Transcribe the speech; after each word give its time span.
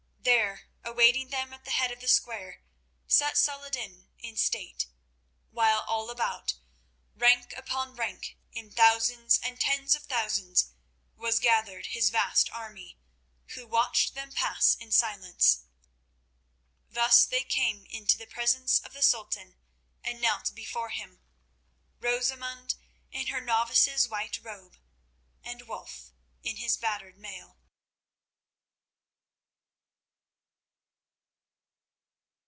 There, 0.23 0.67
awaiting 0.83 1.29
them 1.29 1.51
at 1.51 1.65
the 1.65 1.71
head 1.71 1.91
of 1.91 1.99
the 1.99 2.07
square, 2.07 2.61
sat 3.07 3.37
Saladin 3.39 4.09
in 4.19 4.37
state, 4.37 4.85
while 5.49 5.79
all 5.79 6.11
about, 6.11 6.53
rank 7.15 7.53
upon 7.57 7.95
rank, 7.95 8.37
in 8.51 8.69
thousands 8.71 9.39
and 9.41 9.59
tens 9.59 9.95
of 9.95 10.03
thousands, 10.03 10.73
was 11.15 11.39
gathered 11.39 11.87
his 11.87 12.11
vast 12.11 12.51
army, 12.51 12.99
who 13.55 13.65
watched 13.65 14.13
them 14.13 14.31
pass 14.31 14.75
in 14.75 14.91
silence. 14.91 15.65
Thus 16.87 17.25
they 17.25 17.41
came 17.43 17.85
into 17.87 18.15
the 18.17 18.27
presence 18.27 18.79
of 18.79 18.93
the 18.93 19.01
Sultan 19.01 19.55
and 20.03 20.21
knelt 20.21 20.53
before 20.53 20.89
him, 20.89 21.19
Rosamund 21.99 22.75
in 23.11 23.25
her 23.27 23.41
novice's 23.41 24.07
white 24.07 24.39
robe, 24.43 24.77
and 25.43 25.63
Wulf 25.63 26.11
in 26.43 26.57
his 26.57 26.77
battered 26.77 27.17
mail. 27.17 27.57